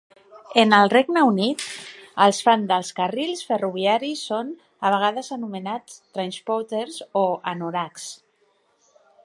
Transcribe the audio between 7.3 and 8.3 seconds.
"anoraks".